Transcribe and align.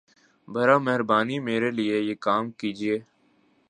براہَ 0.47 0.79
مہربانی 0.85 1.37
میرے 1.39 1.69
لیے 1.71 1.97
یہ 1.99 2.15
کام 2.19 2.43
کیجیے 2.51 2.97